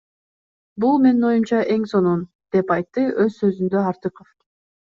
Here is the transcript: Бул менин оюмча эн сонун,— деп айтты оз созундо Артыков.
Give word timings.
Бул 0.85 0.97
менин 1.03 1.27
оюмча 1.31 1.59
эн 1.75 1.85
сонун,— 1.93 2.25
деп 2.57 2.75
айтты 2.79 3.07
оз 3.27 3.39
созундо 3.45 3.87
Артыков. 3.95 4.35